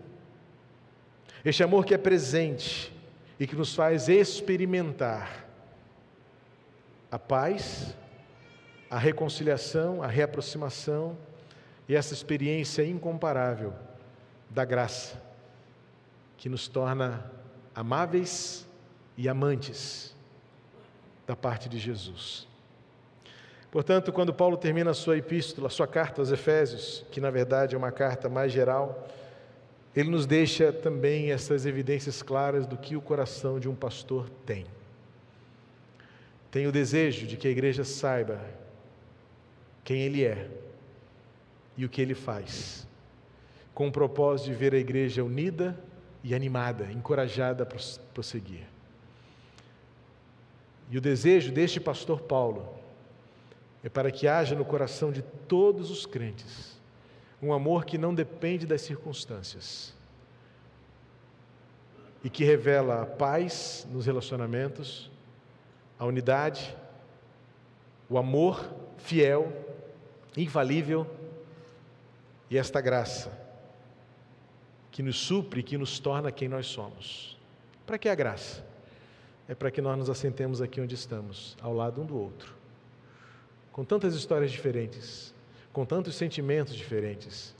[1.43, 2.93] este amor que é presente
[3.39, 5.47] e que nos faz experimentar
[7.09, 7.95] a paz,
[8.91, 11.17] a reconciliação, a reaproximação
[11.89, 13.73] e essa experiência incomparável
[14.53, 15.21] da graça,
[16.37, 17.29] que nos torna
[17.73, 18.67] amáveis
[19.17, 20.15] e amantes
[21.25, 22.47] da parte de Jesus.
[23.71, 27.73] Portanto, quando Paulo termina a sua epístola, a sua carta aos Efésios, que na verdade
[27.73, 29.09] é uma carta mais geral,
[29.95, 34.65] ele nos deixa também essas evidências claras do que o coração de um pastor tem.
[36.51, 38.39] Tenho o desejo de que a igreja saiba
[39.83, 40.49] quem Ele é
[41.75, 42.87] e o que Ele faz,
[43.73, 45.77] com o propósito de ver a igreja unida
[46.23, 47.65] e animada, encorajada a
[48.13, 48.67] prosseguir.
[50.89, 52.69] E o desejo deste pastor Paulo
[53.83, 56.73] é para que haja no coração de todos os crentes
[57.41, 59.93] um amor que não depende das circunstâncias
[62.23, 65.11] e que revela a paz nos relacionamentos
[65.99, 66.75] a unidade,
[68.09, 69.51] o amor fiel,
[70.37, 71.05] infalível
[72.49, 73.42] e esta graça
[74.93, 77.35] que nos supre, que nos torna quem nós somos.
[77.83, 78.63] Para que a graça?
[79.49, 82.53] É para que nós nos assentemos aqui onde estamos, ao lado um do outro,
[83.71, 85.33] com tantas histórias diferentes,
[85.73, 87.55] com tantos sentimentos diferentes,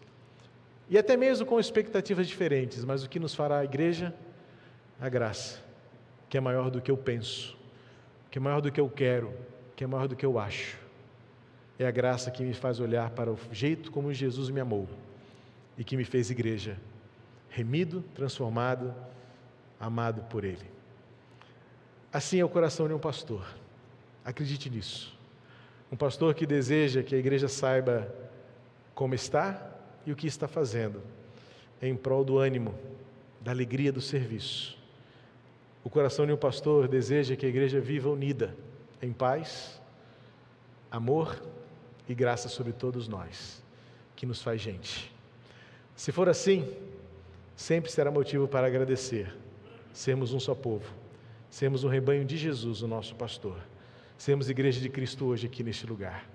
[0.90, 4.14] E até mesmo com expectativas diferentes, mas o que nos fará a igreja?
[5.00, 5.60] A graça,
[6.30, 7.58] que é maior do que eu penso,
[8.30, 9.34] que é maior do que eu quero,
[9.76, 10.78] que é maior do que eu acho.
[11.80, 14.88] É a graça que me faz olhar para o jeito como Jesus me amou
[15.78, 16.78] e que me fez igreja,
[17.54, 18.94] remido, transformado,
[19.80, 20.66] amado por Ele.
[22.12, 23.46] Assim é o coração de um pastor.
[24.26, 25.16] Acredite nisso.
[25.92, 28.12] Um pastor que deseja que a igreja saiba
[28.96, 29.72] como está
[30.04, 31.02] e o que está fazendo
[31.80, 32.74] em prol do ânimo,
[33.40, 34.76] da alegria do serviço.
[35.84, 38.56] O coração de um pastor deseja que a igreja viva unida,
[39.00, 39.80] em paz,
[40.90, 41.40] amor
[42.10, 43.62] e graça sobre todos nós,
[44.16, 45.14] que nos faz gente.
[45.96, 46.68] Se for assim,
[47.56, 49.34] sempre será motivo para agradecer,
[49.92, 50.94] sermos um só povo,
[51.50, 53.58] sermos um rebanho de Jesus, o nosso pastor,
[54.18, 56.34] sermos igreja de Cristo hoje aqui neste lugar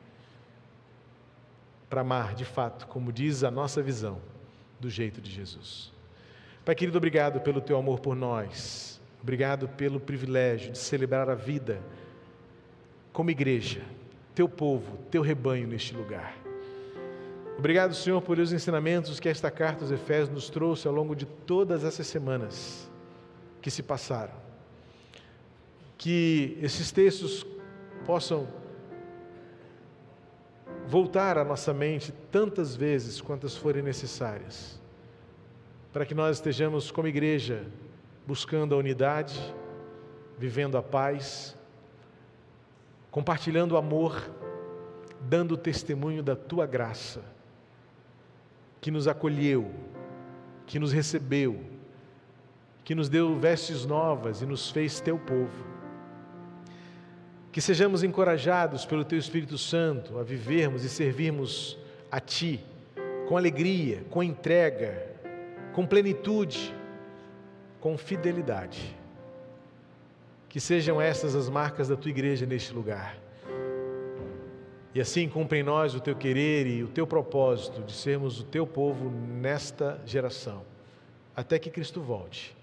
[1.88, 4.20] para amar de fato, como diz a nossa visão,
[4.78, 5.92] do jeito de Jesus.
[6.64, 11.80] Pai querido, obrigado pelo teu amor por nós, obrigado pelo privilégio de celebrar a vida
[13.12, 13.80] como igreja,
[14.34, 16.47] teu povo, teu rebanho neste lugar.
[17.59, 21.26] Obrigado, Senhor, por os ensinamentos que esta carta aos Efésios nos trouxe ao longo de
[21.26, 22.88] todas essas semanas
[23.61, 24.34] que se passaram.
[25.96, 27.44] Que esses textos
[28.06, 28.46] possam
[30.86, 34.80] voltar à nossa mente tantas vezes quantas forem necessárias,
[35.92, 37.66] para que nós estejamos como igreja
[38.24, 39.36] buscando a unidade,
[40.38, 41.56] vivendo a paz,
[43.11, 44.30] compartilhando o amor,
[45.20, 47.36] dando testemunho da tua graça,
[48.80, 49.70] que nos acolheu,
[50.66, 51.60] que nos recebeu,
[52.84, 55.66] que nos deu vestes novas e nos fez teu povo.
[57.50, 61.78] Que sejamos encorajados pelo Teu Espírito Santo a vivermos e servirmos
[62.10, 62.60] a Ti
[63.28, 65.06] com alegria, com entrega,
[65.74, 66.74] com plenitude,
[67.80, 68.96] com fidelidade.
[70.48, 73.27] Que sejam essas as marcas da Tua igreja neste lugar.
[74.95, 78.45] E assim cumpre em nós o Teu querer e o Teu propósito de sermos o
[78.45, 80.62] Teu povo nesta geração,
[81.36, 82.57] até que Cristo volte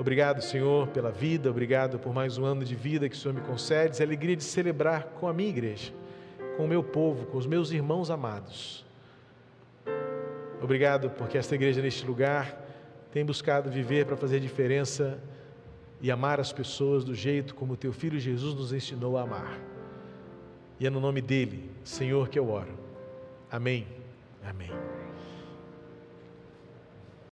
[0.00, 3.42] Obrigado, Senhor, pela vida, obrigado por mais um ano de vida que o Senhor me
[3.42, 5.92] concede, a alegria de celebrar com a minha igreja,
[6.56, 8.82] com o meu povo, com os meus irmãos amados.
[10.62, 12.66] Obrigado porque esta igreja neste lugar
[13.12, 15.22] tem buscado viver para fazer diferença
[16.00, 19.69] e amar as pessoas do jeito como teu filho Jesus nos ensinou a amar.
[20.80, 22.72] E é no nome dele, Senhor, que eu oro.
[23.50, 23.86] Amém.
[24.42, 24.70] Amém.